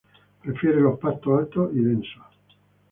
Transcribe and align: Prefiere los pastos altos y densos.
Prefiere 0.41 0.79
los 0.81 0.97
pastos 0.97 1.41
altos 1.41 1.69
y 1.75 1.79
densos. 1.83 2.25